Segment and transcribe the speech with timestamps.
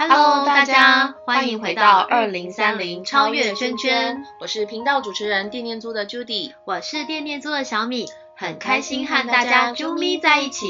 [0.00, 10.64] Hello，大家欢迎回到二零三零超越圈圈，我是频道主持人电念租的 Judy，我是电念租的小米，很开心和大家啾咪在一起。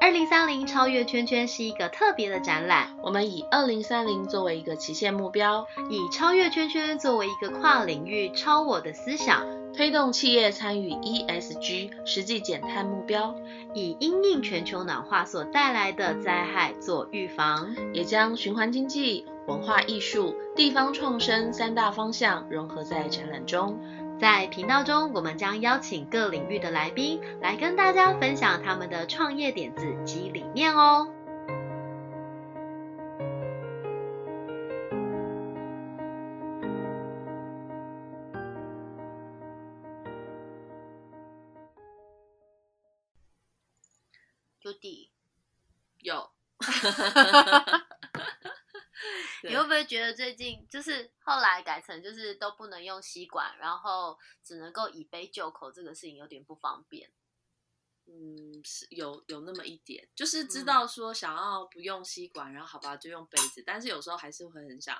[0.00, 9.44] 二零三零超越圈圈是一个特别的展览，我们以二零三零作为一个期限目标，以超越圈圈作为一个跨领域超我的思想，
[9.76, 13.34] 推动企业参与 ESG 实际减碳目标，
[13.74, 23.78] 以因应全球暖化所带来的灾害做预防，也将循环经济、文化艺术、地方创生三大方向融合在展览中。
[24.16, 31.08] 在频道中，我们将邀请各领域的来宾来跟大家分享他们的创业点子及理念哦。
[49.42, 57.10] 你会不会觉得最近就是后来改成就是都不能用吸管，然后只能够以杯就口，这个事情有点不方便？
[58.06, 64.96] 嗯，是有有那么一点，就是知道说想要不用吸管，然后好吧就用杯子，但是有时候还是会很想。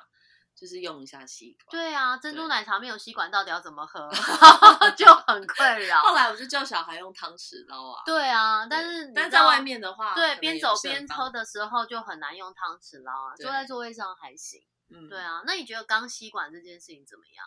[0.54, 1.66] 就是用一下吸管。
[1.70, 4.08] 对啊，珍珠奶茶没有吸管，到底要怎么喝？
[4.96, 6.00] 就很困扰。
[6.02, 8.02] 后来我就叫小孩用汤匙捞啊。
[8.06, 13.34] 对啊，但是但在外面的话，对，边走边喝的时候就很难用汤匙捞啊。
[13.36, 14.62] 坐在座位上还行。
[14.90, 15.42] 嗯，对啊。
[15.46, 17.46] 那你觉得钢吸管这件事情怎么样？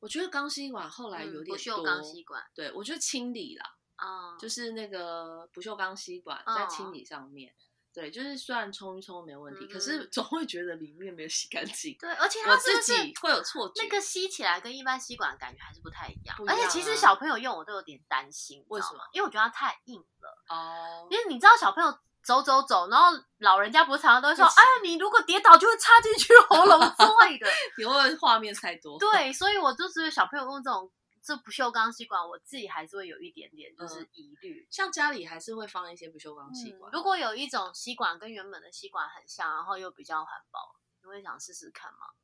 [0.00, 2.42] 我觉得钢吸管后来有点不锈钢吸管。
[2.54, 3.66] 对，我觉得清理啦，
[3.96, 7.52] 啊，就是那个不锈钢吸管在清理上面。
[7.94, 11.96] 对，就是虽然冲一冲没问题，可是总会觉得里面没有洗干净。
[11.98, 13.82] 对，而且它自己会有错觉。
[13.82, 16.36] 那个吸起来跟一般吸管的感觉还是不太一样。
[16.46, 19.00] 而且其实小朋友用我都有点担心，为什么？
[19.12, 20.44] 因为我觉得它太硬了。
[20.48, 21.08] 哦。
[21.10, 21.90] 因为你知道小朋友
[22.22, 23.06] 走走走，然后
[23.38, 27.48] 老人家不是常常都会说：“哎，你如果跌倒就会插进去喉咙之类的。
[27.78, 28.98] ”你会画面太多。
[28.98, 30.88] 对，所以我就是小朋友用这种。
[31.22, 34.66] 这不锈钢吸管，我自己还是会有一点点就是疑虑。
[34.70, 36.90] 像家里还是会放一些不锈钢吸管。
[36.92, 42.14] 如果有一种吸管跟原本的吸管很像，然后又比较环保，你会想试试看吗？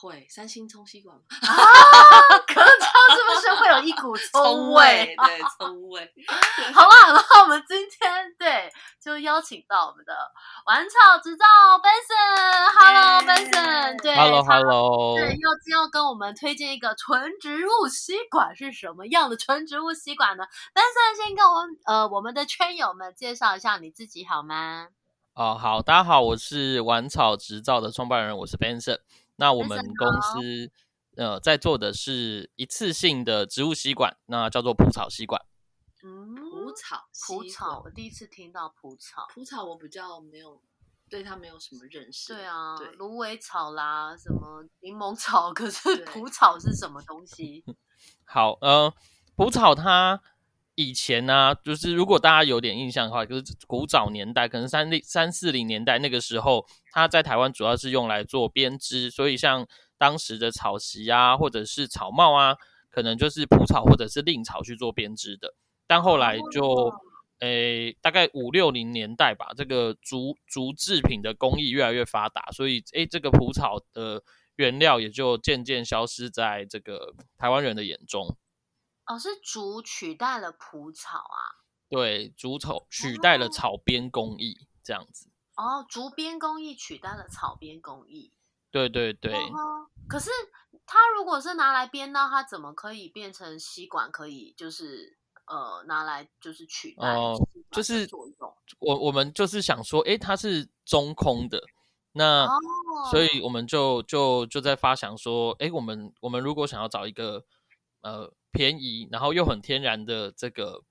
[0.00, 1.22] 会，三星冲吸管吗？
[1.42, 2.70] 啊，可这样
[3.10, 5.16] 是不是会有一股 葱味？
[5.26, 6.08] 对，葱味。
[6.72, 8.70] 好了，然后我们今天对
[9.02, 10.14] 就邀请到我们的
[10.66, 11.44] 玩草执照
[11.82, 24.88] Benson，Hello Benson，对，Hello，Hello，对，要要跟我们推荐一个纯植物吸管是什么样的纯植物吸管呢？Benson 先跟我们呃我们的圈友们介绍一下你自己好吗？
[25.34, 28.98] 哦，好，大家好，我是玩草执照的创办人，我是 Benson。
[29.40, 30.70] 那我们公司
[31.16, 35.40] 呃在做的是一次性的植物吸管，那叫做蒲草吸管。
[36.02, 39.26] 嗯，蒲草，蒲草，我第一次听到蒲草。
[39.32, 40.60] 蒲草我比较没有
[41.08, 42.34] 对它没有什么认识。
[42.34, 47.64] 对啊，芦苇草啦，什么柠檬草，可是蒲草是什么东西？
[48.26, 48.92] 好，呃，
[49.36, 50.20] 蒲草它。
[50.78, 59.66] 以前呢，就是如果大家有点印象的话，就是古早年代，可能三零三四零年代那个时候，它在台湾主要是用来做编织，所以像
[59.98, 62.54] 当时的草席啊，或者是草帽啊，
[62.90, 65.52] 可能就是蒲草或者是蔺草去做编织的。
[65.88, 66.92] 但后来就，
[67.40, 74.22] 诶，大概五六零年代吧，这个竹竹制品的工艺越来越发达，所以诶，这个蒲草的
[74.54, 78.36] 原料也就渐渐消失在这个台湾人的眼中。
[79.08, 81.64] 哦，是竹取代了蒲草啊？
[81.88, 85.30] 对，竹草取代了草编工艺，这样子。
[85.56, 88.32] 哦，竹编工艺取代了草编工艺。
[88.70, 89.32] 对对对。
[90.06, 90.30] 可是
[90.84, 94.12] 它如果是拿来编呢，它怎么可以变成吸管？
[94.12, 97.08] 可以就是呃拿来就是取代？
[97.14, 97.34] 哦，
[97.70, 98.06] 就是
[98.78, 101.62] 我我们就是想说，哎，它是中空的，
[102.12, 102.46] 那
[103.10, 107.46] 所以我们就就就在发想说，哎，我们我们如果想要找一个
[108.12, 108.32] 呃。
[108.50, 110.82] 便宜，然后又很天然的这个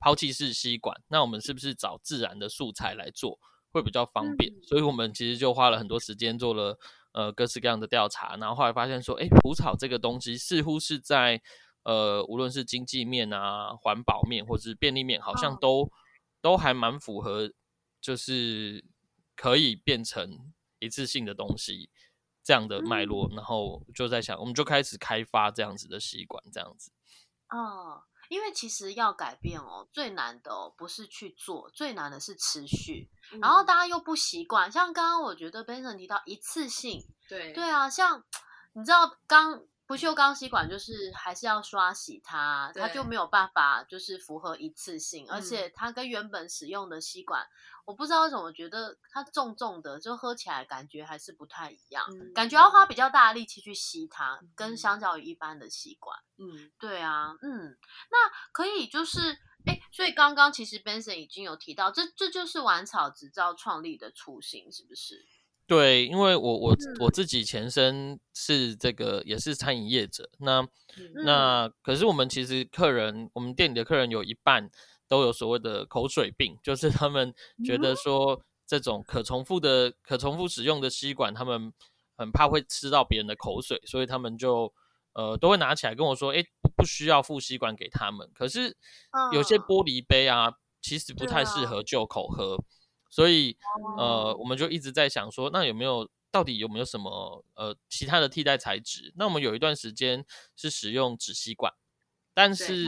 [0.00, 3.38] 抛弃式吸管，那我们是不是找自然的素材来做
[3.70, 4.50] 会比较方便？
[4.62, 6.76] 所以我们其实就花了很多时间做了
[7.12, 11.40] 呃各式各样的调查，然后后来发现说，哎，蒲草这个东西似乎是在
[11.84, 15.92] 呃无论是经济面啊、环保面或者是便利面，好像都
[16.40, 17.52] 都还蛮符合，
[18.00, 18.82] 就是
[19.36, 21.90] 可以变成一次性的东西
[22.44, 26.90] 这样的脉络，然后就在想，我们就开始开发这样子的习惯，这样子。
[27.48, 33.10] 哦，因为其实要改变哦，最难的哦不是去做，最难的是持续。
[33.40, 38.24] 然后大家又不习惯，像刚刚我觉得 Benson 提到一次性，对对啊，像
[38.74, 39.62] 你知道刚
[39.92, 47.46] 不不锈钢吸管就是还是要刷洗它，它就没有办法就是符合一次性，而且它跟原本使用的吸管，
[47.84, 57.76] 我不知道为什么觉得它重重的，就喝起来感觉还是不太一样，感觉要花比较大的力气去吸它，跟相较于一般的吸管，嗯，对啊，嗯，
[58.10, 59.20] 那可以就是
[59.66, 65.22] 哎，所以刚刚其实 Benson 已经有提到，这这就是玩草执照创立的初心，是不是？
[65.66, 70.66] 对，因为我我我自己前身是这个也是餐饮业者，那
[71.24, 74.68] 那可是我们其实客人，我们店里的客人有一半
[75.08, 77.32] 都有所谓的口水病，就是 他们
[77.64, 81.72] 觉得说这种可重复的、可重复使用的吸管，他们
[82.18, 84.70] 很怕会吃到别人的口水，所以他们就
[85.14, 86.44] 呃都会拿起来跟我说，哎，
[86.76, 88.28] 不需要付吸管给他们。
[88.34, 88.76] 可是
[89.32, 92.58] 有些玻璃杯啊，其实不太适合就口喝。
[93.12, 93.54] 所以，
[93.98, 99.12] 呃，我们就一直在想说，那有没有到底有没有什么呃其他的替代材质？
[99.16, 100.24] 那我们有一段时间
[100.56, 101.74] 是使用纸吸管，
[102.32, 102.86] 但是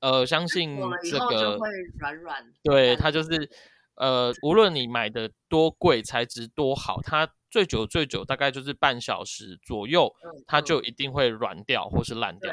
[0.00, 0.76] 呃，相信
[1.08, 3.48] 这个会软软，对它就是
[3.94, 10.12] 呃，无论你买的多贵，材质多好，它最久最久大概就是半小时左右，
[10.48, 12.52] 它就一定会软掉或是烂掉。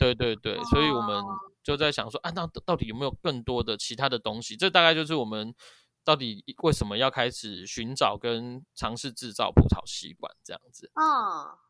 [0.00, 1.22] 对对对对，所以我们。
[1.66, 4.56] 就在想说啊，那到底有没有更多的其他的东西？
[4.56, 5.52] 这大概就是我们
[6.04, 10.88] 到底为什么要开始寻找跟尝试制造葡萄吸管这样子。
[10.94, 11.04] 嗯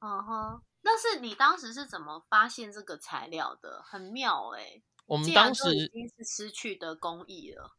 [0.02, 3.82] 嗯哼，那是你当时是怎么发现这个材料的？
[3.82, 4.82] 很妙哎！
[5.06, 7.74] 我们当时已经是失去的工艺了。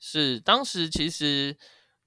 [0.00, 1.56] 是当时其实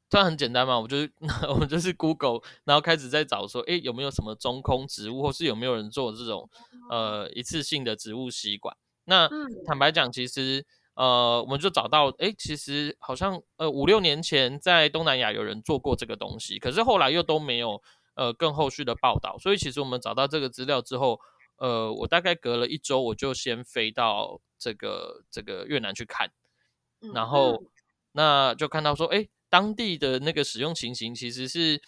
[0.10, 1.14] 这很简单嘛，我就是
[1.48, 6.50] 我们就是 Google，然后开始在找说，诶，有没有什么中空植物，或是有没有人做这种
[6.90, 8.76] 呃一次性的植物吸管？
[9.10, 9.30] 那
[9.66, 10.66] 坦白讲，其实
[10.96, 17.82] 呃，我们就找到，哎，其实好像呃五六年前在东南亚有人做过这个东西，可是后来又都没有
[18.16, 19.38] 呃更后续的报道。
[19.40, 21.20] 所以其实我们找到这个资料之后，
[21.56, 26.30] 呃，我大概隔了一周，我就先飞到这个这个越南去看，
[27.14, 27.64] 然后
[28.12, 31.82] 那就看到说，哎，当地的那个使用情形其实是。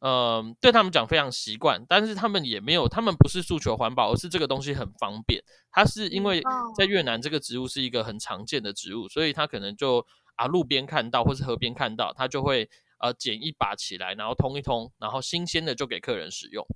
[0.00, 5.42] 嗯，对他们讲非常习惯，但是他们也没有，他们不是诉求环保，而是这个东西很方便。
[5.70, 6.42] 它是因为
[6.74, 10.06] 在越南这个植物是一个很常见的植物，所以他可能就
[10.36, 16.66] 啊路边看到或是河边看到，他就会呃捡一把起来，然后通一通，然后新鲜的就给客人使用。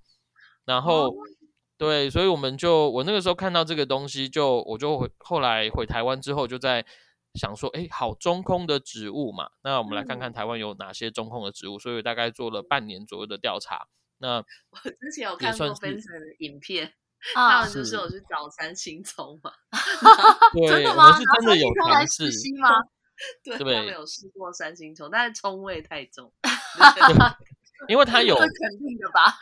[0.67, 1.11] 然后
[1.79, 6.85] 对，所以我们就我那个时候看到这个东西，就我就回后来回台湾之后就在。
[7.35, 11.79] 想说，哎，好中空的植物嘛，那我们来看看台湾有哪些中空的植物。
[11.79, 13.89] 所以大概做了半年左右的调查。
[14.19, 14.37] 那
[14.71, 16.93] 我之前有看过分成的影片，
[17.35, 19.53] 他们就是有去找三星葱嘛。
[20.69, 21.19] 真的吗？
[21.19, 22.25] 是真的有尝试
[22.61, 22.69] 吗？
[23.43, 26.33] 对，他们有试过三星葱，但是葱味太重。
[27.89, 29.37] 因为它有肯定的吧？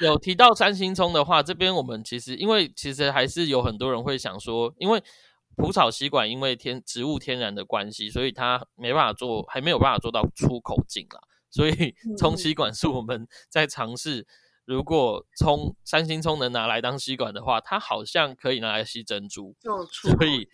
[0.00, 5.02] 有提到三星葱的话，这边我们其实因为其实还是有很多人会想说，因为。
[5.56, 11.20] 蒲草吸管因为天植物天然的关系，所以它没办法做，还没有办法做到出口径啦。
[11.50, 14.26] 所以冲吸管是我们在尝试，
[14.64, 19.54] 如果葱三星葱能拿来当吸管的话，它好像可以拿来吸珍珠。
[19.60, 20.48] 所以，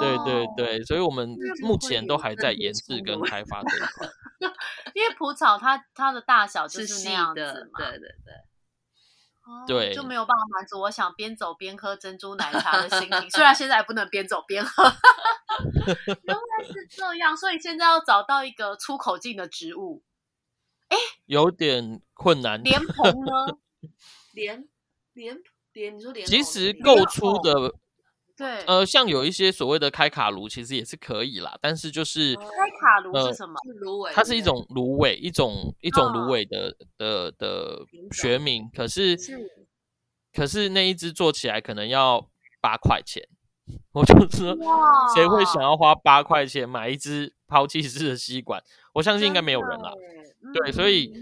[0.00, 4.08] 对对对，所以我们目前都还在研制跟开发这一块。
[4.94, 7.40] 因为蒲草它它的大小就是那样子
[7.72, 8.34] 嘛，对对对。
[9.66, 13.30] 对，就没有办法满足我想边走边喝珍珠奶茶的心情。
[13.30, 14.84] 虽然现在不能边走边喝，
[16.22, 20.02] 原来是这样，所以现在要找到一个出口径的植物，
[20.88, 20.96] 哎，
[21.26, 22.62] 有点困难。
[22.62, 23.58] 莲蓬呢？
[24.32, 24.68] 莲
[25.12, 25.36] 莲
[25.72, 27.74] 莲，你说莲，其实够粗的。
[28.34, 31.56] 对，呃，像有一些所谓的开卡炉，其实也是可以啦。
[31.60, 32.42] 但是就是开
[32.80, 33.54] 卡炉是什么？
[33.80, 38.68] 芦苇，它是一种芦苇，一种一种芦苇的的的学名。
[38.74, 39.16] 可是
[40.32, 42.26] 可是那一只做起来可能要
[42.60, 43.22] 八块钱。
[43.92, 44.56] 我就说，
[45.14, 48.62] 谁会想要花八块钱买一只抛弃式的吸管？
[48.94, 49.92] 我相信应该没有人了。
[50.54, 51.12] 对，所以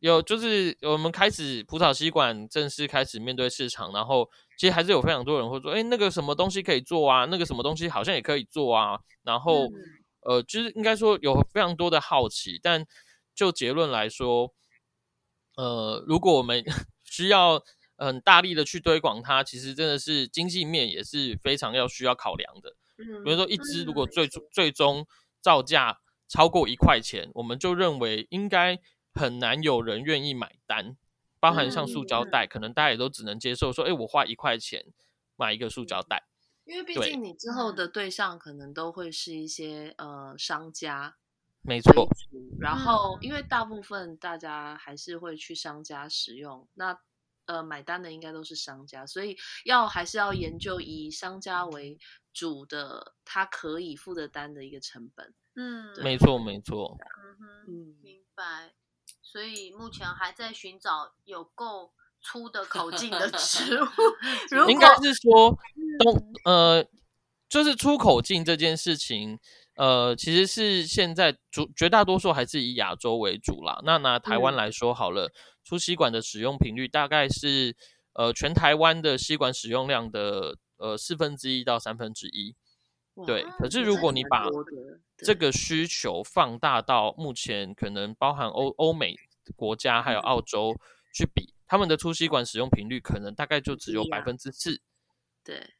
[0.00, 4.28] 有就是我们开始葡萄吸管正式开始面对市场，然后。
[4.56, 7.26] 其实还是有非常多人会说，哎，那个什么东西可以做啊？
[7.26, 8.98] 那个什么东西好像也可以做啊。
[9.22, 9.68] 然后，
[10.20, 12.84] 呃，就是应该说有非常多的好奇，但
[13.34, 14.54] 就结论来说，
[15.56, 16.64] 呃，如果我们
[17.04, 17.62] 需要
[17.96, 22.72] 很大力的去推广它，其实真的是经济面也是非常要需要考量的。
[22.96, 25.06] 比如说，一支如果最最终
[25.42, 28.78] 造价超过一块钱，我们就认为应该
[29.12, 30.96] 很难有人愿意买单。
[31.46, 34.84] 包含像塑胶袋，可能大家也都只能接受说，哎，我花一块钱
[35.36, 36.26] 买一个塑胶袋，
[36.64, 41.16] 因为毕竟你之后的对象可能都会是一些呃商家，
[41.62, 42.08] 没错。
[42.58, 46.98] 然后，因为大部分大家还是会去商家使用，那
[47.44, 51.96] 呃买单的应该都是商家，所以要还是要研究以商家为
[52.32, 55.32] 主的，他可以付的单的一个成本。
[55.54, 56.96] 嗯，没错没错。
[56.98, 58.74] 嗯哼，明白。
[59.28, 63.86] 所以目前还在寻找有够粗的口径的 植物。
[64.70, 65.58] 应该是说
[65.98, 66.86] 东呃，
[67.48, 69.38] 就是出口径这件事情。
[69.74, 73.80] 呃，其实是现在主绝大多数还是以亚洲为主啦。
[73.84, 75.30] 那拿台湾来说好了，
[75.64, 77.76] 粗吸管的使用频率大概是
[78.14, 82.54] 呃全台湾的吸管使用量的呃四分之一到三分之一。
[83.24, 84.48] 对，可是如果你把
[85.16, 89.14] 这个需求放大到目前可能包含欧欧美
[89.54, 90.74] 国家还有澳洲
[91.14, 94.80] 去比，他们的粗吸管使用频率可能大概就只有百分之四。
[95.42, 95.74] 对。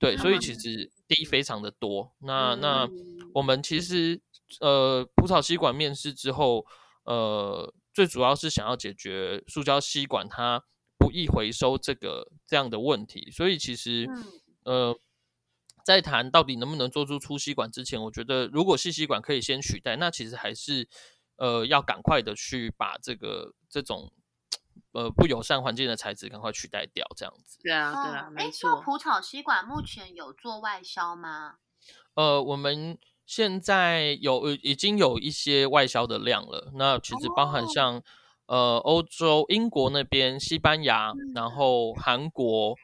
[0.00, 2.12] 对，所以其实低非常的多。
[2.20, 2.88] 那那
[3.34, 4.20] 我们其实
[4.60, 6.64] 呃，葡萄吸管面试之后，
[7.02, 10.62] 呃，最主要是想要解决塑胶吸管它
[10.96, 13.28] 不易回收这个这样的问题。
[13.32, 14.08] 所以其实
[14.62, 14.96] 呃，
[15.88, 20.86] 在谈到底能不能做出粗吸管之前，我觉得如果细吸管可以先取代，那其实还是
[21.36, 24.12] 呃要赶快的去把这个这种。
[24.92, 27.58] 呃，不友善环境的材质赶快取代掉，这样子。
[27.62, 28.80] 对啊，对啊，没错。
[28.80, 31.56] 蒲草吸管目前有做外销吗？
[32.14, 36.72] 呃，我们现在有已经有一些外销的量了。
[36.74, 38.00] 那其实包含像
[38.46, 42.74] 呃欧洲、英国那边、西班牙，然后韩国、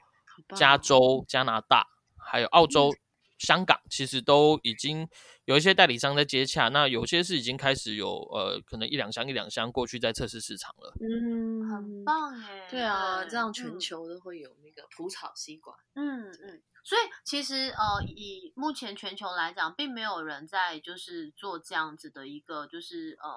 [0.55, 1.87] 加州、加拿大，
[2.25, 2.95] 还有澳洲。
[3.37, 5.07] 香港其实都已经
[5.45, 10.95] 有一些代理商在接洽，那有些是已经开始有呃，可能一两箱一两箱过去在测试市场了。
[11.01, 12.69] 嗯，很棒哎。
[12.71, 15.77] 对啊，这样全球都会有那个蒲草吸管。
[15.95, 16.63] 嗯嗯。
[16.85, 23.31] 所以其实呃，以目前全球来讲，并没有人在就是做这样子的一个就是呃，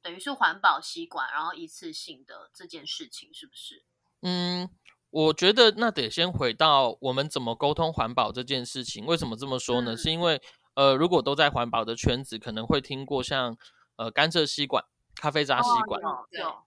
[0.00, 3.84] 等于是环保吸管，然后一次性的这件事情，是不是？
[4.22, 4.70] 嗯。
[5.10, 9.06] 我觉得那得先回到我们怎么沟通环保这件事情。
[9.06, 9.96] 为什么这么说呢？
[9.96, 10.40] 是因为
[10.74, 13.56] 呃，如果都在环保的圈子，可能会听过像
[13.96, 14.84] 呃甘蔗吸管、
[15.14, 15.98] 咖啡渣吸管，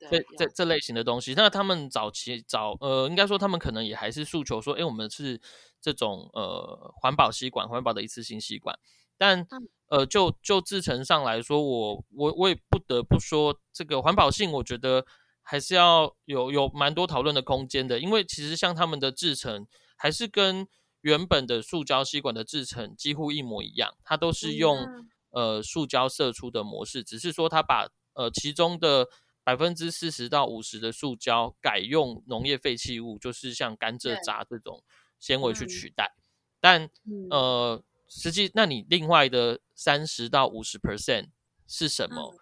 [0.09, 1.35] 这这这类型的东西。
[1.35, 5.39] 那他们早期早呃，应该说他们可能也还是诉求说，哎，我们是
[5.79, 8.77] 这种呃环保吸管、环保的一次性吸管。
[9.19, 9.47] 但
[9.89, 15.05] 呃，就就制成上来说，我我我也不得不说，这个环保性，我觉得。
[15.41, 20.67] 还是要有有蛮多讨论的空间的，因为其实像他们的制成还是跟
[21.01, 29.07] 原本的塑胶吸管的制成几乎一模一样，它都是用呃塑胶射出的模式，只是说它把呃其中的
[29.43, 34.83] 百分之四十到五十的塑胶改用农业废弃物，就是像甘蔗渣这种
[35.19, 36.13] 纤维去取代，
[36.59, 36.89] 但
[37.31, 41.29] 呃实际那你另外的三十到五十 percent
[41.67, 42.35] 是什么？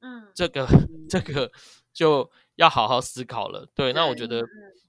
[0.00, 0.66] 嗯，这个
[1.08, 1.50] 这个
[1.96, 2.30] 就。
[2.58, 4.42] 要好好思考了，对，那我觉得，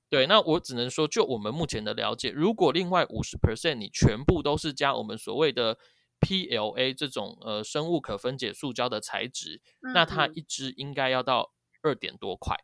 [0.09, 5.77] 对，那我只能说，就我们目前的了解，如果另外五十 percent 你全部都是加我们所谓的
[6.21, 9.59] PLA 这种呃生物可分解塑胶的材质，
[9.93, 12.55] 那它一支应该要到二点多块，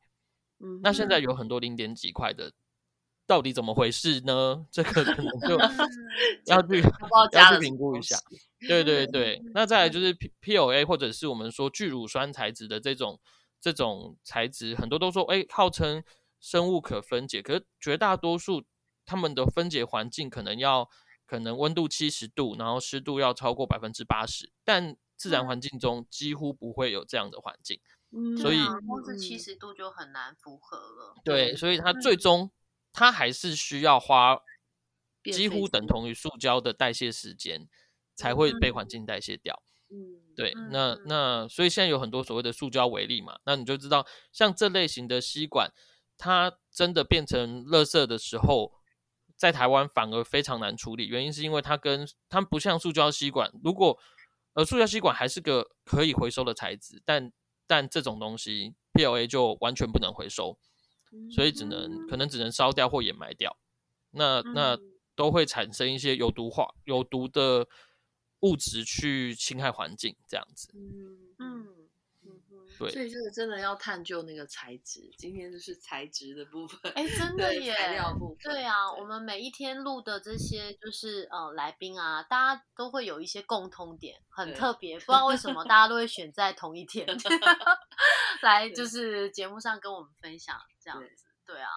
[0.62, 2.54] 嗯，那现在有很多零点几块的，
[3.28, 4.66] 到底怎么回事呢？
[4.72, 5.58] 这个可能就
[6.48, 6.82] 要去
[7.34, 8.18] 要去评估一下，
[8.70, 13.20] 对对 对，那再来就是 PLA 或者是我们说聚乳酸材质的这种。
[13.64, 16.04] 这种材质很多都说，哎，号称
[16.42, 18.66] 生物可分解，可是绝大多数
[19.06, 20.90] 他们的分解环境可能要
[21.26, 27.80] 可能温度七十度，然后湿度要超过百分之八十，但自然环境中几乎不会有这样的环境，
[28.38, 31.16] 所以光是七十度就很难符合了。
[31.24, 32.52] 对，所以它最终
[32.92, 34.38] 它还是需要花
[35.32, 37.70] 几乎等同于塑胶的代谢时间，
[38.14, 39.64] 才会被环境代谢掉。
[39.64, 39.73] 嗯，
[40.36, 45.72] 对，那那所以现在有很多所谓的塑胶微粒嘛，那你就知道，像这类型的吸管，
[46.18, 48.74] 它真的变成垃圾的时候，
[49.36, 54.00] 在台湾反而非常难处理，原因是因为它跟它不像塑胶吸管，如果
[54.54, 57.32] 呃塑胶吸管还是个可以回收的材质，但
[57.68, 60.58] 但这种东西 PLA 就完全不能回收，
[61.36, 63.56] 所以只能可能只能烧掉或掩埋掉，
[64.10, 64.76] 那那
[65.16, 67.68] 都会产生一些有毒化有毒的。
[68.44, 70.70] 物质去侵害环境，这样子。
[70.74, 71.68] 嗯嗯
[72.26, 72.42] 嗯，
[72.78, 72.92] 对。
[72.92, 75.10] 所以这个真的要探究那个材质。
[75.18, 76.92] 今天就是材质的部分。
[76.94, 77.74] 哎，真的耶！
[77.74, 78.38] 材料部分。
[78.54, 84.96] 对啊，我们每一天录的这些就是呃来宾啊，大家都会有一些共通点，很特别。
[84.96, 87.08] 不知道为什么大家都会选在同一天
[88.44, 91.26] 来，就是节目上跟我们分享这样子。
[91.46, 91.70] 对啊，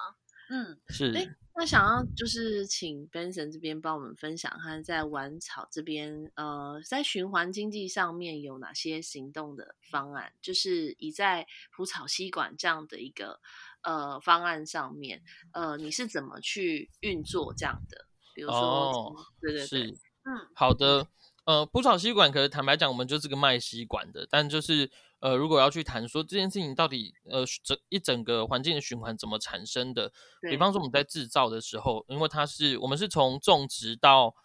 [0.51, 1.13] 嗯，是。
[1.59, 10.31] 那想要就是请 Benson 这边帮我们分享，他在玩草这边，呃，在循环经济上面有哪些行动的方案？
[10.43, 13.41] 就是以在蒲草吸管这样的一个
[13.83, 15.23] 呃方案上面，
[15.55, 18.07] 呃，你是怎么去运作这样的？
[18.35, 19.91] 比如说，对对对，
[20.25, 21.07] 嗯，好的，
[21.47, 24.91] 呃，蒲草吸管，可是坦白讲，我们就是个卖吸管的，但就是
[25.27, 30.79] 呃，如果要去谈说这件事情到底呃整一整个环境的循环怎么产生的，比方说。
[30.79, 34.37] 我们在制造的时候，因为它是我们是从种植到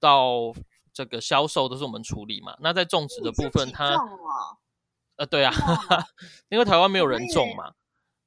[0.00, 0.54] 到
[0.90, 3.94] 这个销售都是我们处理嘛，那在种植的部分，它
[5.16, 5.52] 呃对啊，
[6.48, 7.74] 因为台湾没有人种嘛，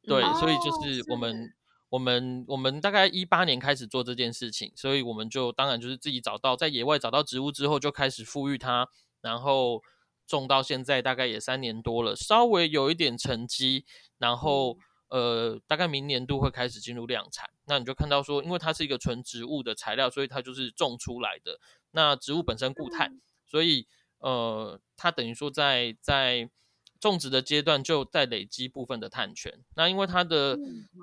[0.03, 1.15] 对，所以就是我。
[1.15, 1.53] 们。
[1.89, 8.89] 我们我们大概一八年开始做这件事情，所以我们就当然就是自己找到在野外找到植物之后，就开始富裕它，
[9.21, 9.81] 然后
[10.27, 13.85] 种到现在大概也三年多了，稍微有一点成绩，
[14.17, 14.77] 然后
[15.09, 17.49] 呃大概明年度会开始进入量产。
[17.65, 21.59] 那你就看到说，因为它是一个纯植物的材料，所以它就是种出来的。
[21.91, 23.87] 那植物本身固碳，所以
[24.19, 26.49] 呃它等于说在在。
[26.97, 30.57] 种植的阶段就在累积部分的碳权，那因为它的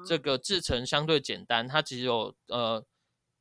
[0.04, 2.84] 这个制成相对简单，它只有呃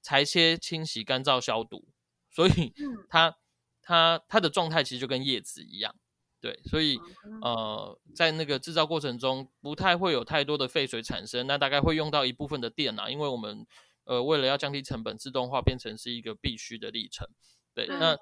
[0.01, 1.87] 裁切、清洗、干燥、消毒，
[2.29, 2.73] 所以
[3.09, 3.35] 它
[3.81, 5.95] 它它的状态其实就跟叶子一样，
[6.39, 6.99] 对，所以
[7.41, 13.65] 呃在那个制造过程中不太会有太多的废水产生，那大概会用到一部分的电啊，因为我们
[14.05, 17.27] 呃为了要降低成本，自动化变成是一个必须的历程，
[17.73, 18.17] 对，那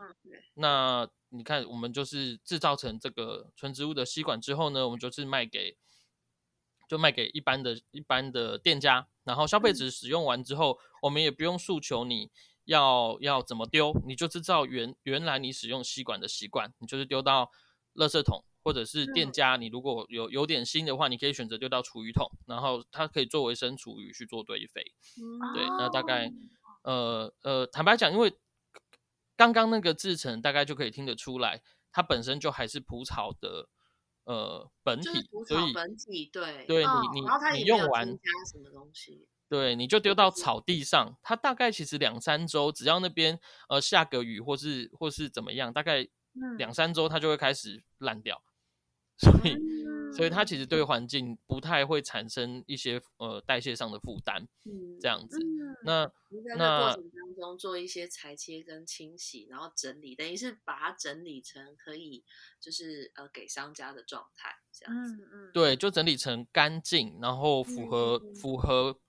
[0.55, 1.09] 那。
[1.31, 5.77] 你看，我们就是制造成这个纯植物的吸管之后呢，我们就是卖给，
[6.87, 12.31] 就卖给一般的一般的店家，然后消费者使用完之后，我们也不用诉求你
[12.69, 17.49] 要要怎么丢，你就知道原原来你使用吸管的习惯，你就是丢到
[17.95, 24.83] 垃圾桶，或者是店家，你如果有有点心的话，你可以选择丢到厨余桶，然后它可以作为生厨余去做堆肥。
[25.55, 26.31] 对，那大概
[26.83, 28.33] 呃呃，坦白讲，因为。
[29.39, 31.61] 刚刚那个制成大概就可以听得出来，
[31.93, 33.69] 它本身就还是蒲草的
[34.25, 35.07] 呃本体，
[35.47, 46.07] 所以本体对对你你你用完加什么东西，对你就丢到草地上，它大概其实两三周，只要那边呃下个雨或是或是怎么样，大概
[46.57, 48.41] 两三周它就会开始烂掉，
[49.17, 49.57] 所以。
[50.11, 55.37] 所以它其实对环境不太会产生一些呃代谢上的负担，嗯，这样子。
[55.83, 56.11] 那
[56.57, 62.23] 那过程当中做一些裁切跟清洗，然后整理，等于是把它整理成可以
[62.59, 65.13] 就是呃给商家的状态，这样子。
[65.13, 65.51] 嗯嗯。
[65.53, 68.99] 对，就整理成干净，然后符合符合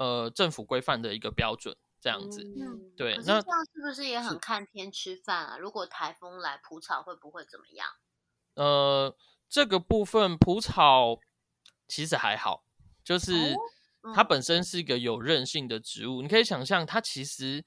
[0.00, 2.42] 呃政府规范的一个标准，这样子。
[2.42, 2.90] 嗯。
[2.96, 5.56] 对，那这样是不是也很看天吃饭啊？
[5.56, 7.86] 如果台风来，蒲草会不会怎么样？
[8.54, 9.16] 呃。
[9.52, 11.18] 这个部分蒲草
[11.88, 12.62] 其实还好，
[13.02, 13.56] 就是
[14.14, 16.22] 它本身是一个有韧性的植物。
[16.22, 17.64] 你可以想象，它其实，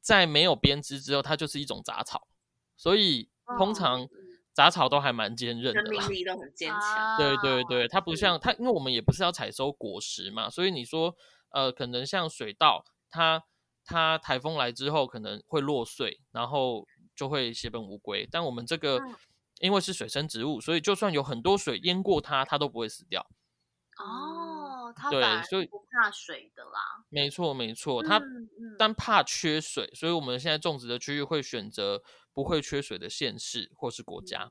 [0.00, 2.26] 在没有编织之后，它就是一种杂草，
[2.74, 4.08] 所以通常
[4.54, 7.18] 杂草都还蛮坚韧的，生命力都很坚强。
[7.18, 11.14] 对对对，它不像它，因为我们也不是要采收果实嘛，所以你说，
[11.54, 13.42] 呃，可能像水稻，它
[13.84, 16.86] 它台风来之后可能会落穗，然后
[17.16, 18.28] 就会血本无归。
[18.30, 19.00] 但我们这个。
[19.60, 23.24] 因为是水生植物，所以就算有很多水淹过它，它都不会死掉。
[23.96, 27.04] 哦，它对，所以不怕水的啦。
[27.08, 28.20] 没错，没错，它
[28.76, 34.50] 但怕缺水，所以我们现在种植的区域会选择不会缺水的县市或是国家。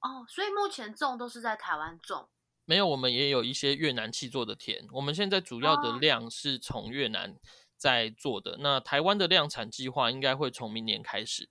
[0.00, 2.30] 哦，所以目前种都是在台湾种。
[2.68, 4.86] 没有，我们也有一些越南气做的田。
[4.92, 7.34] 我们现在主要的量是从越南
[7.78, 11.48] 在做的，那台湾的量产计划应该会从明年开始。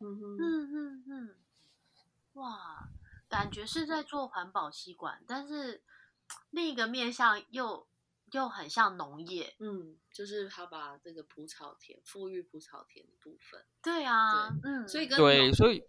[0.00, 1.36] 嗯嗯嗯嗯。
[2.34, 2.90] 哇，
[3.26, 5.82] 感觉是在做环保吸管，但是
[6.50, 7.88] 另一个面向又
[8.32, 15.82] 又很像农业，嗯，就是他把这个蒲草田、富裕蒲草田的部分，对啊，嗯，所以跟对，所以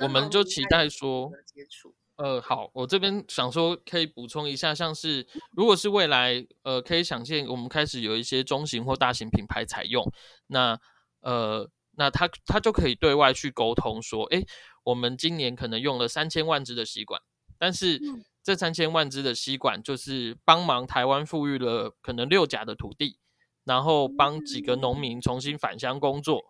[0.00, 1.96] 我们就期待说接触。
[2.18, 5.26] 呃，好，我这边想说可以补充一下，像是
[5.56, 10.04] 如果是未来，呃，可以想见我们开始有一些中型或大型品牌采用，
[10.46, 10.78] 那
[11.22, 14.44] 呃，那他他就可以对外去沟通说，哎。
[14.84, 17.20] 我们今年可能用了三千万支的吸管，
[17.58, 18.00] 但是
[18.42, 23.18] 这三千万支的吸管就是帮忙台湾富裕了可能六甲的土地，
[23.64, 26.42] 然后帮几个农民重新返乡工作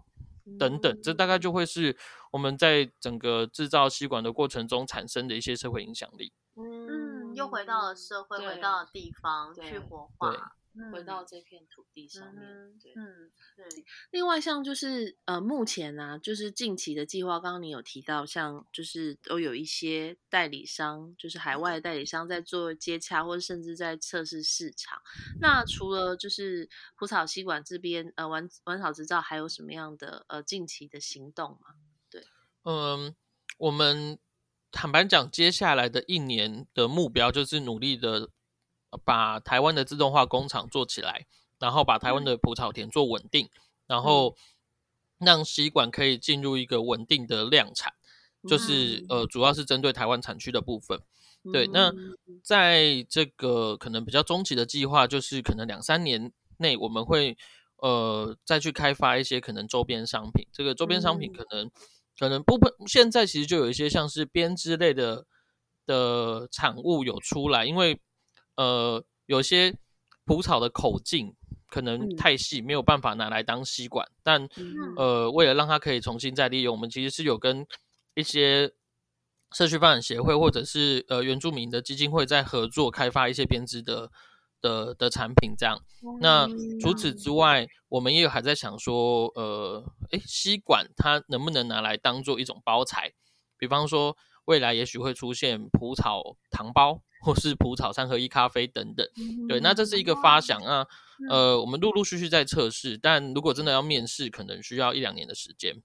[0.56, 1.96] 等等，这大概就会是
[2.32, 6.32] 我们在整个制造吸管的过程中产生的一些社会影响力。
[6.56, 10.54] 嗯，又回到了社会，回到了地方去活化。
[10.92, 12.44] 回到这片土地上面，
[12.80, 13.84] 对，嗯，对。
[14.12, 25.02] 另外，像就是呃，目前呢，就是近期的计划，刚刚你有提到，像就是都有一些代理商，就是海外代理商在做接洽，或者甚至在测试市场。
[25.40, 31.74] 那除了就是蒲草吸管这边，呃，玩玩草执照，还有什么样的呃近期的行动吗？
[32.64, 33.14] 对，嗯，
[33.58, 34.18] 我们
[34.70, 38.30] 坦白讲，接下来的一年的目标就是努力的。
[39.04, 41.26] 把台湾的自动化工厂做起来，
[41.58, 43.50] 然后把台湾的葡萄田做稳定，
[43.86, 44.34] 然后
[45.18, 47.92] 让吸管可以进入一个稳定的量产，
[48.48, 51.02] 就是呃，主要是针对台湾产区的部分。
[51.52, 51.92] 对，那
[52.42, 57.36] 在这个可能比较中期的计划，就是可能两三年内我们会
[57.76, 60.48] 呃再去开发一些可能周边商品。
[60.50, 61.70] 这个周边商品可能
[62.18, 65.26] 可能部分现在其实就有一些像是编织类的
[65.86, 68.00] 的产物有出来，因为
[68.56, 69.74] 呃有些
[70.24, 71.34] 蒲草的口径
[71.70, 74.48] 可能太细，没有办法拿来当吸管，但
[74.96, 77.66] 呃为了让它可以重新再利用，我们其实是有跟
[78.14, 78.72] 一些。
[79.50, 84.10] 社区发展协会或者是呃原住民的基金会在合作开发一些编织的
[84.60, 85.78] 的的产品，这样。
[86.20, 86.48] 那
[86.80, 93.12] 除此之外，我们也有还在想说，呃，诶，吸管它能不能拿来当做一种包材？
[93.58, 99.06] 比方说，未来也许会出现蒲草糖包，或是蒲草三合一咖啡等等。
[99.48, 100.86] 对，那这是一个发想啊。
[101.28, 105.82] 呃，我们陆陆续续在测试，但如果真的要面试，可能需要一两年的时间。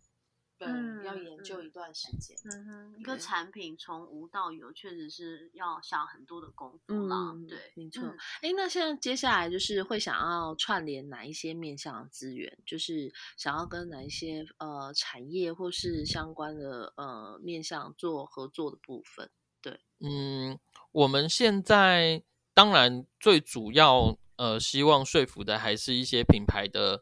[1.13, 2.35] 嗯，要研究一段时间。
[2.45, 7.33] 嗯哼，一个产品从无到有，确实是要下很多的功夫啦。
[7.47, 8.03] 对，没错。
[8.41, 12.57] 哎，那现在接下来就是会想要串联哪一些面向的资源？
[12.65, 19.29] 就是想要跟哪一些呃产业或是相关的呃面向做合作的部分？
[19.61, 20.59] 对，嗯，
[20.91, 22.23] 我们现在
[22.53, 27.01] 当然最主要呃希望说服的还是一些品牌的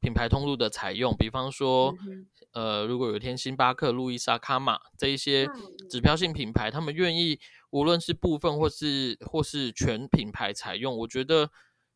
[0.00, 1.94] 品牌通路的采用，比方说。
[2.52, 5.46] 呃，如果有一天星巴克、路易莎、卡玛这一些
[5.88, 7.38] 指标性品牌，他们愿意
[7.70, 11.50] 无论是部分或是或是全品牌采用，我觉得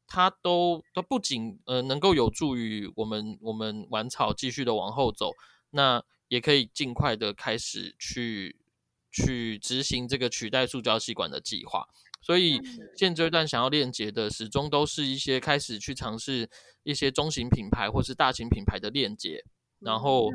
[0.07, 5.33] 它都它不仅呃能够有助于我们我们玩草继续的往后走，
[5.71, 8.55] 那也可以尽快的开始去
[9.11, 11.89] 去执行这个取代塑胶吸管的计划。
[12.23, 12.61] 所以
[12.97, 16.49] 现阶段想要链接的，始终都是一些开始去尝试
[16.85, 19.45] 一些中型品牌或是大型品牌的链接。
[19.81, 20.31] 然后，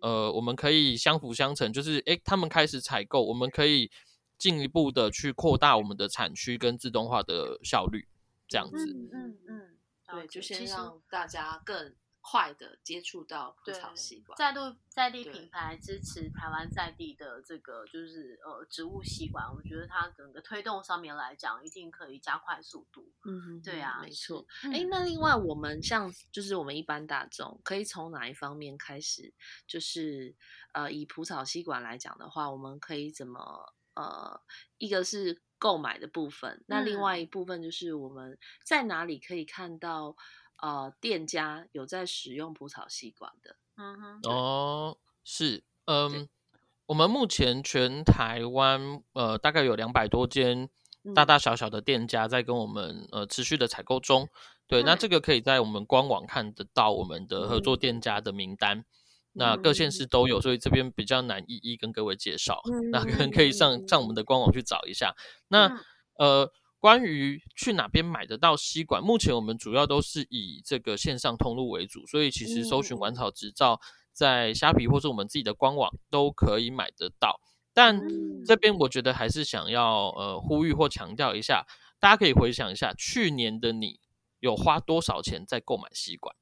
[0.00, 3.90] 呃，我们可以相辅相成，就是诶，他们开始采购，我们可以
[4.38, 8.06] 进一步的去扩大我们的产区跟自动化的效率，
[8.46, 8.86] 这样子。
[8.94, 9.78] 嗯嗯嗯，
[10.12, 11.92] 对，就先让大家更。
[12.26, 23.12] 快的接触到蒲草吸管，在地在地品牌支持台湾在地的这个就是呃植物吸管，我觉得它整个推动上面来讲，一定可以加快速度。
[23.26, 24.46] 嗯，对啊，没错。
[24.72, 29.34] 哎，那另外我们像就是我们一般大众可以从哪一方面开始？
[29.66, 30.34] 就是
[30.72, 34.40] 呃以蒲草吸管来讲的话，我们可以怎么呃
[34.78, 40.16] 一个是购买的部分，那另外一部分就是我们在哪里可以看到？
[40.64, 46.26] 呃，店家有在使用蒲草吸管的，嗯哼，哦，是，嗯，
[46.86, 50.70] 我们目前全台湾呃大概有两百多间
[51.14, 54.30] 大大小小的店家在跟我们呃持续的采购中，
[54.66, 58.86] 对，那这个可以在我们官网看得到我们的合作店家的名单，
[59.32, 65.14] 那各县市都有，所以这边比较难一一跟各位介绍，那可能可以上上我们的官网去找一下，
[65.48, 65.78] 那
[66.16, 66.50] 呃。
[66.84, 73.80] 关于去哪边买得到吸管，目前我们主要都是以这个线上通路为主，所以其实搜寻玩草执照，
[74.12, 77.40] 在虾皮或是我们自己的官网都可以买得到。
[77.72, 77.98] 但
[78.44, 81.64] 这边我觉得还是想要呃呼吁或强调一下，
[81.98, 83.98] 大家可以回想一下，去年的你
[84.40, 86.36] 有花多少钱在购买吸管？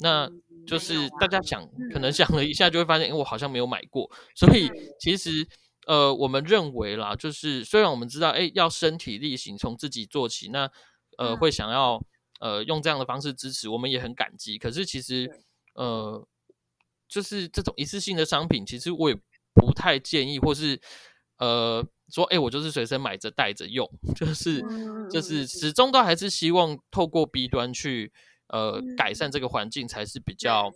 [0.00, 0.30] 那
[0.66, 4.10] 就是大家想，可能想了一下就会发现，我好像没有买过。
[4.34, 4.68] 所以
[5.00, 5.48] 其实。
[5.88, 10.70] 呃，我们认为啦，就是虽然我们知道，哎，要身体力行，从自己做起，那
[11.16, 11.98] 呃，会想要
[12.40, 14.58] 呃用这样的方式支持，我们也很感激。
[14.58, 15.30] 可是其实，
[15.72, 16.28] 呃，
[17.08, 19.18] 就是这种一次性的商品，其实我也
[19.54, 20.78] 不太建议，或是
[21.38, 24.62] 呃说，哎，我就是随身买着带着用，就是
[25.10, 28.12] 就是始终都还是希望透过 B 端去
[28.48, 30.70] 呃改善这个环境，才是比较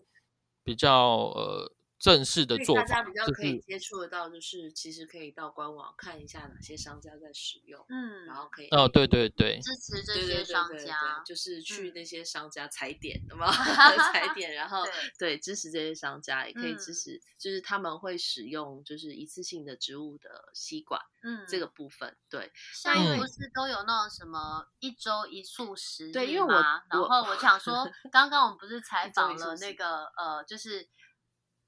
[0.65, 0.91] 比较
[1.37, 1.71] 呃。
[2.03, 13.47] 正式的做法，大家比较可以接触得到，就是其实可以到官网看一下哪些商家在使用，嗯，然后可以哦，对对对，支持这些商家，就是去那些商家踩点的嘛
[14.13, 14.85] 踩点，然后
[15.17, 15.39] 对。
[15.39, 30.89] 支持这些商家，也可以支持，就是他们会使用就是一次性的植物的吸管，嗯，这个部分，对，像不是都有那种什么一周一素食，对，因为我然后我想说， 刚刚我们不是采访了那个呃，就是。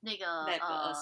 [0.05, 0.93] 那个呃，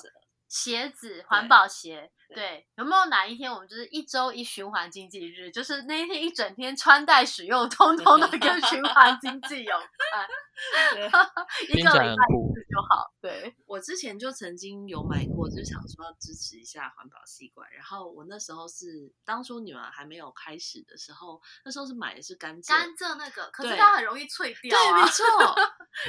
[0.48, 5.50] 鞋子环保鞋，对，有没有哪一天我们就是一周一循环经济日？
[5.50, 10.28] 就是那一天一整天穿戴使用，通通的跟循环经济有关。
[11.68, 13.10] 一个礼拜一次就好。
[13.20, 17.68] 对我之前就曾经有买过，就想说要支持一下环保吸管。
[17.72, 24.78] 然后我那时候是当初女儿还没有开始的时候，那时候是买的是甘蔗，甘蔗那个，可是它很容易脆掉。
[24.78, 25.24] 对，没错，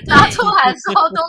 [0.05, 1.21] 拿出来的时候都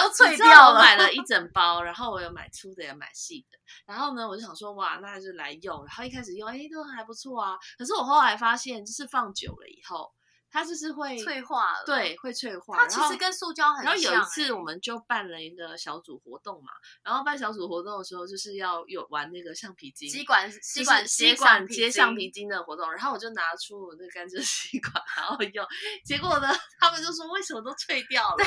[0.00, 0.80] 都脆掉了。
[0.80, 3.58] 买了一整包，然后我有买粗的也买细的。
[3.86, 5.84] 然后呢，我就想说，哇，那就来用。
[5.84, 7.56] 然后一开始用，哎，都还不错啊。
[7.78, 10.12] 可是我后来发现，就是放久了以后。
[10.56, 12.78] 它就是会脆化了，对，会脆化。
[12.78, 13.92] 它其实跟塑胶很像。
[13.92, 16.70] 然后有一次，我们就办了一个小组活动嘛。
[17.04, 22.90] 然后办小组活动的时候，就是要有玩那个橡皮筋，吸管吸管吸管接橡皮筋的活动。
[22.90, 25.66] 然后我就拿出我那甘蔗吸管，然后用。
[26.06, 26.48] 结果呢，
[26.80, 28.44] 他们就说为什么都脆掉了？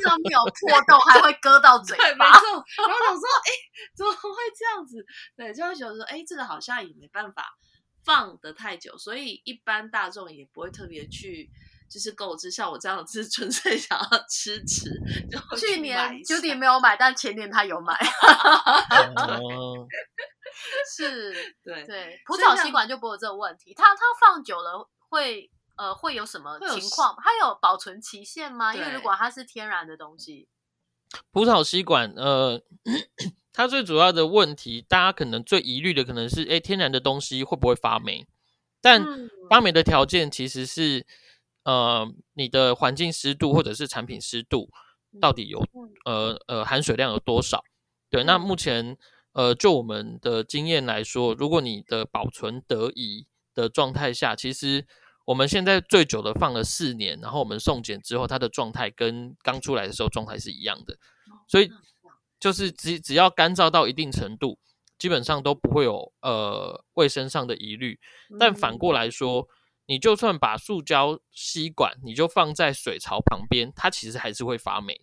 [0.00, 2.30] 上面有破洞，还会割到嘴巴。
[2.30, 2.64] 没错。
[2.86, 3.50] 然后我说，哎，
[3.96, 5.04] 怎么会这样子？
[5.36, 7.52] 对，就会觉得说，哎，这个好像也没办法。
[8.04, 11.50] 放的太久，所以一般大众也不会特别去，
[11.90, 12.50] 就是购置。
[12.50, 14.90] 像我这样子， 纯粹想要吃吃。
[15.58, 17.98] 去年 Judy 没有买，但前年他有买。
[20.94, 21.32] 是，
[21.64, 23.74] 对对，蒲草吸管就不会有这个问题。
[23.74, 27.16] 它它放久了会呃会有什么情况？
[27.22, 28.74] 它有保存期限吗？
[28.74, 30.48] 因为如果它是天然的东西，
[31.32, 32.62] 葡萄吸管呃。
[33.56, 38.26] 它最主要的问题，大家可能最疑虑的可能是，哎，天然的东西会不会发霉？
[38.82, 41.06] 但发霉的条件其实是，
[41.62, 44.70] 呃，你的环境湿度或者是产品湿度
[45.20, 45.64] 到底有，
[46.04, 47.62] 呃呃，含水量有多少？
[48.10, 48.98] 对，那目前，
[49.34, 54.84] 呃，就我们的经验来说，如果你的保存得宜的状态下，其实
[55.26, 60.98] 我们现在最久的放了四年，然后我们送检之后，它的状态跟刚出来的时候状态是一样的，
[61.46, 61.70] 所以。
[62.44, 64.58] 就是只只要干燥到一定程度，
[64.98, 67.98] 基本上都不会有呃卫生上的疑虑。
[68.38, 69.48] 但反过来说，
[69.86, 74.94] 你就算把塑胶吸管，你就放在水槽旁边，它其实还是会发霉。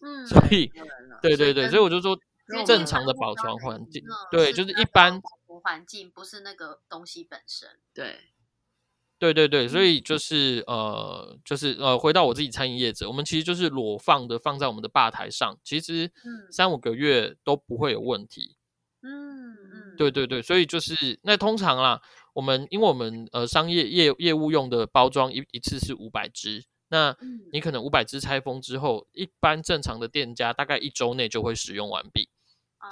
[0.00, 0.72] 嗯，所以
[1.20, 2.18] 对对对，所以我就说
[2.64, 5.20] 正常的保存环境，对，就是一般
[5.62, 8.18] 环境不是那个东西本身，对。
[9.18, 16.12] 对对对，所以就是呃，就是呃，回到我自己餐饮业者，我们其实就是裸放的放在我们的吧台上，其实
[16.50, 18.56] 三五个月都不会有问题。
[19.02, 22.02] 嗯嗯，对对对，所以就是那通常啦，
[22.34, 27.16] 我们因为我们呃商业业业务用的包装一一次是五百支，那
[27.52, 32.28] 你可能五百支拆封之后，一般正常的店家大概一周内就会使用完毕，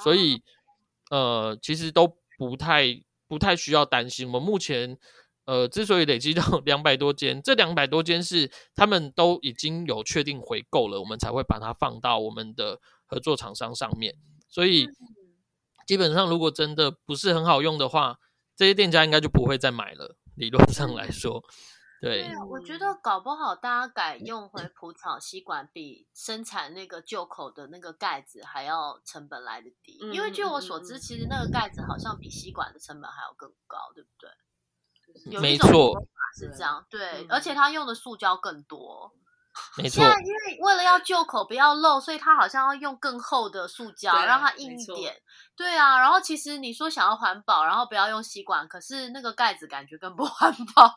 [0.03, 0.41] 所以
[1.11, 4.27] 呃，其实都不太不太需要担心。
[4.27, 4.97] 我们目前。
[5.47, 14.15] 呃，之所以累积到 两百多间，这两百多间是他们都已经有确定回购了，我们才会把它放到我们的合作厂商上面。
[14.49, 14.87] 所以
[15.87, 18.19] 基本上，如果真的不是很好用的话，
[18.57, 20.17] 这些店家应该就不会再买了。
[20.37, 21.43] 理论上来说，
[22.01, 22.29] 对。
[22.51, 29.99] 我觉得搞不好大家改用回蒲草吸管，比生产那个旧口的那个盖子还要成本来的低。
[30.13, 34.31] 因为据我所知，其实那个盖子好像比吸管的成本还要更高，对不对？
[35.41, 39.13] 没错，是这样，对，而且他用的塑胶更多。
[39.77, 45.15] 没错，因为为了要旧口不要漏，所以他好像要用更厚的塑胶，让它硬一点。
[45.57, 50.93] 对啊，然后其实你说想要环保，然后不要用吸管，可是那个盖子感觉更不 环保。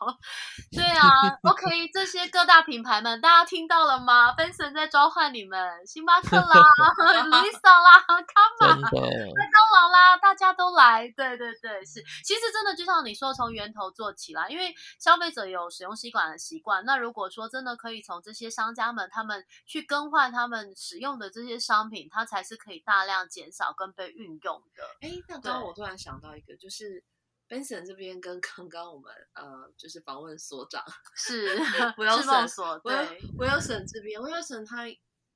[0.72, 1.08] 对啊，
[1.48, 6.44] OK，这些各大品牌们，大家听到了吗？Benson 在召唤你们，星巴克啦，
[7.30, 11.08] Lisa 啦，Come on，麦当劳啦，大家都来。
[11.16, 16.84] 对对对，是，其实真的就像你说，从源头做起来，因为消费者有使用吸管的习惯。
[16.84, 24.82] 那如果说真的可以从这些商家们，他们去更换他们使用的这些商品，它才是可以大量减少跟被运用的。
[25.00, 27.02] 哎，那刚刚我突然想到一个，就是
[27.48, 30.84] Benson 这边跟刚刚我们呃，就是访问所长
[31.16, 31.58] 是
[31.96, 34.84] 不要省所，对，不要省这边，Wilson 他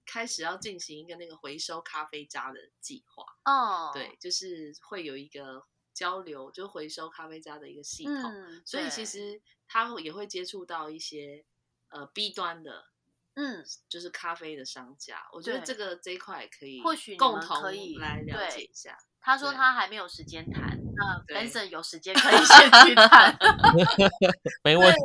[0.05, 3.25] 开始要进行一个那个回收咖啡渣的计划。
[3.45, 11.47] 哦，对，就是会有一个交流，就回收咖啡渣的一个系统，所以其实他也会接触到一些
[11.89, 12.92] 呃 B 端的。
[13.35, 18.97] 嗯，就是咖啡的商家，我觉得这个这一块可以，或许共同可以来了解一下。
[19.21, 23.39] 他说他还没有时间谈，那 Benson 有时间可以先去 谈，
[24.65, 25.01] 没问题。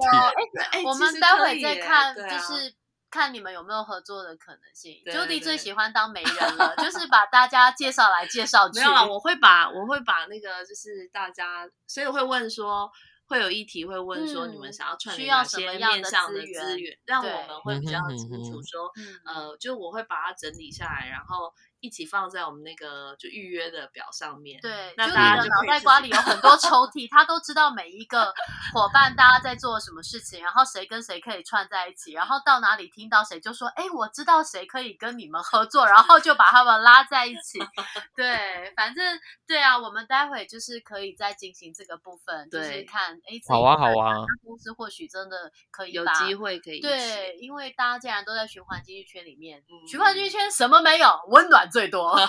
[0.72, 2.74] 哎，我们待会再看，就是
[3.12, 5.02] 看你们有没有合作的可能性。
[5.06, 8.80] Judy 最喜欢当媒人了， 就是把大家介绍来介绍去。
[8.80, 12.92] 没有啊，我会把我会把那个就是大家，所以会问说。
[13.28, 16.98] 会有议题会问说，你们想要串联哪些面向的资源？
[17.06, 18.92] 让我们会比较清楚说，
[19.26, 24.60] 呃，就我会把它整理下来，然后一起放在我们那个就预约的表上面。
[24.62, 28.34] 对，那就你的脑袋瓜里有很多 抽屉，他都知道每一个
[28.74, 37.60] 伙伴大家在做什么事情，然后谁跟谁可以串在一起，然后到哪里听到谁就说，哎，我知道谁可以跟你们合作，然后就把他们拉在一起。
[38.16, 52.18] 对，反正对啊，我们待会就是可以再进行这个部分，就是看，哎，好啊，好啊，公司或许真的可以有机会可以对，因为大家既然都在循环经济圈里面，循环经济圈什么没有，温暖最多。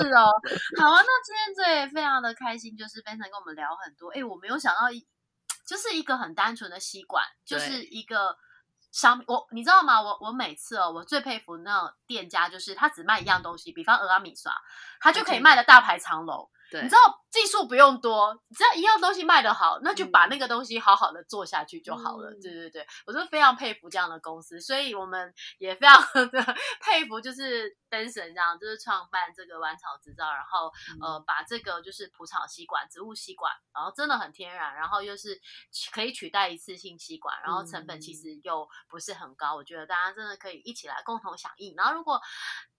[0.00, 0.30] 是哦，
[0.80, 4.10] 好啊，那今天最非常的开心，就是非常跟我们聊很多。
[4.10, 4.82] 哎，我没有想到，
[5.66, 8.36] 就是一个很单纯的吸管，就是一个
[8.90, 9.22] 商。
[9.26, 10.00] 我你知道吗？
[10.00, 14.52] 我我每次哦，我最佩服那种店家，就是他只卖一样东西，比方俄阿米刷，
[15.00, 16.50] 他就可以卖的大排长龙。
[16.70, 16.98] 你知道
[17.30, 22.30] 技术不用多，只要一样东西卖得好，那就把那个东西好好的做下去就好了。
[22.42, 35.40] 对对对，我就非常佩服这样的公司，所以我们也非常的 佩服，就是灯神这样，就是创办这个玩草制造，然后呃把这个就是蒲草吸管、植物吸管，然后真的很天然，然后又是
[35.92, 41.74] 可以取代一次性吸管，然后成本其实又不是很高，我觉得大家真的可以一起来共同响应。
[41.76, 42.20] 然后如果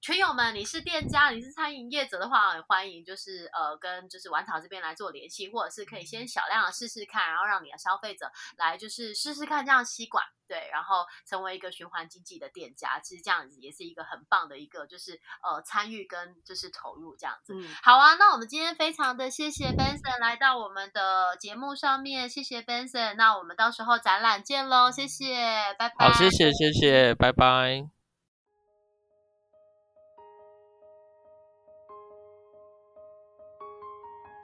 [0.02, 3.70] 群友们你是店家，你是餐饮业者的话，欢迎就是呃。
[3.80, 17.54] 跟就是玩草这边来做联系，或者是可以先小量的试试看，然后让你的消费者来就是试试看这样吸管，对，然后成为一个循环经济的店家，其实这样子也是一个很棒的一个就是呃参与跟就是投入这样子。
[17.84, 26.10] 好啊，那我们今天非常的谢谢 Benson 来到我们的节目上面，谢谢 Benson，那我们到时候展览见喽，谢谢，拜拜。
[26.10, 27.99] 好，谢谢谢谢，拜拜。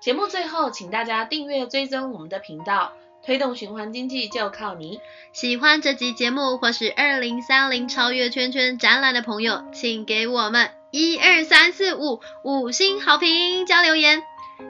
[0.05, 2.93] 节目最后，请大家订阅追踪我们的频道，
[3.25, 4.99] 推动循环经济就靠你。
[5.33, 14.21] 喜欢这集节目或是二零三零超越圈圈展览的朋友，请给我们一二三四五五星好评加留言，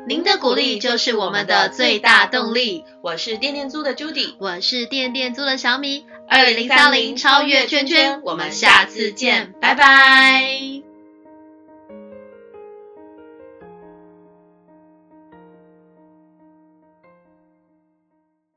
[0.07, 2.85] 您的鼓励就是我们的最大动力。
[3.01, 6.05] 我是电电租的 Judy，我是电电租的小米。
[6.29, 10.84] 二零三零超越圈圈，我们下次见，拜拜。